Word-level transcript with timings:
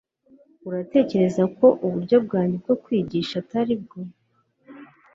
uratekereza 0.67 1.43
ko 1.57 1.67
uburyo 1.85 2.17
bwanjye 2.25 2.55
bwo 2.63 2.75
kwigisha 2.83 3.33
atari 3.43 3.73
bwo 3.83 3.99